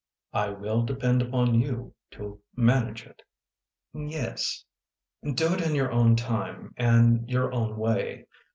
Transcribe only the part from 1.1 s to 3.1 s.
upon you to manage